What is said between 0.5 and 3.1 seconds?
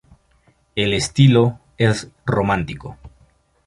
El estilo es romántico.